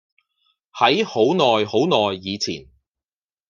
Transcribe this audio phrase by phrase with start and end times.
[0.73, 2.65] 喺好耐好耐以前